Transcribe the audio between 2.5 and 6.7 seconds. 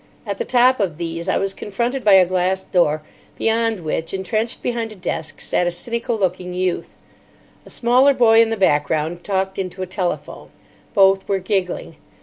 door, beyond which, entrenched behind a desk, sat a cynical looking